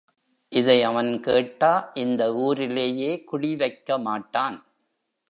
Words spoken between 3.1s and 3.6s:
குடி